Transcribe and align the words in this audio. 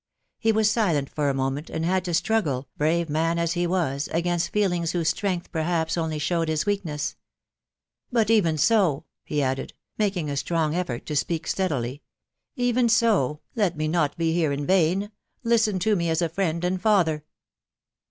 He 0.39 0.51
was 0.51 0.71
silent 0.71 1.11
for 1.11 1.29
a 1.29 1.33
moment, 1.35 1.69
and 1.69 1.85
had 1.85 2.03
to 2.05 2.15
struggle, 2.15 2.67
brave 2.75 3.07
man 3.07 3.37
as 3.37 3.53
he 3.53 3.67
was, 3.67 4.09
against 4.11 4.49
feelings 4.49 4.93
whose 4.93 5.09
strength, 5.09 5.51
perhaps, 5.51 5.95
only 5.95 6.17
showed 6.17 6.47
his 6.49 6.65
weakness" 6.65 7.17
But 8.11 8.31
even 8.31 8.57
so," 8.57 9.05
he 9.23 9.43
added, 9.43 9.73
making 9.99 10.27
a 10.27 10.37
strong 10.37 10.73
effort 10.73 11.05
to 11.05 11.15
speak 11.15 11.45
steadily, 11.45 12.01
"even 12.55 12.89
so; 12.89 13.41
let 13.55 13.77
me 13.77 13.87
not 13.87 14.17
be 14.17 14.33
here 14.33 14.51
in 14.51 14.65
vain; 14.65 15.11
listen 15.43 15.77
to 15.77 15.95
me 15.95 16.09
as 16.09 16.23
a 16.23 16.29
friend 16.29 16.63
and 16.65 16.81
father. 16.81 17.23